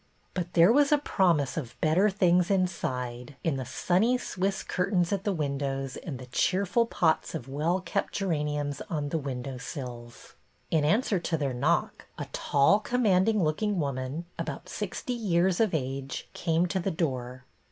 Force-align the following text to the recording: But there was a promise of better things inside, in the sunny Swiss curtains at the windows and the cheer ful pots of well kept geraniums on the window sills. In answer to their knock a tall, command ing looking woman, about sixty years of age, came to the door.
But 0.33 0.53
there 0.53 0.71
was 0.71 0.91
a 0.91 0.97
promise 0.97 1.57
of 1.57 1.79
better 1.79 2.09
things 2.09 2.49
inside, 2.49 3.35
in 3.43 3.57
the 3.57 3.65
sunny 3.67 4.17
Swiss 4.17 4.63
curtains 4.63 5.13
at 5.13 5.25
the 5.25 5.31
windows 5.31 5.95
and 5.95 6.17
the 6.17 6.25
cheer 6.25 6.65
ful 6.65 6.87
pots 6.87 7.35
of 7.35 7.47
well 7.47 7.81
kept 7.81 8.11
geraniums 8.13 8.81
on 8.89 9.09
the 9.09 9.19
window 9.19 9.59
sills. 9.59 10.33
In 10.71 10.83
answer 10.83 11.19
to 11.19 11.37
their 11.37 11.53
knock 11.53 12.07
a 12.17 12.25
tall, 12.33 12.79
command 12.79 13.29
ing 13.29 13.43
looking 13.43 13.79
woman, 13.79 14.25
about 14.39 14.67
sixty 14.69 15.13
years 15.13 15.59
of 15.59 15.71
age, 15.71 16.27
came 16.33 16.65
to 16.69 16.79
the 16.79 16.89
door. 16.89 17.45